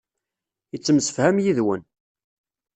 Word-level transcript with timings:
Yettemsefham 0.71 1.37
yid-wen. 1.43 1.81